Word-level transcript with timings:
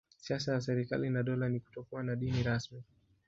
Siasa 0.25 0.49
ya 0.53 0.61
serikali 0.61 1.09
na 1.09 1.23
dola 1.23 1.49
ni 1.49 1.59
kutokuwa 1.59 2.03
na 2.03 2.15
dini 2.15 2.43
rasmi. 2.43 2.81